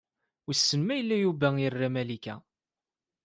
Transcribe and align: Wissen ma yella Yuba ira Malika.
Wissen 0.45 0.81
ma 0.83 0.95
yella 0.97 1.15
Yuba 1.23 1.47
ira 1.65 1.89
Malika. 1.95 2.35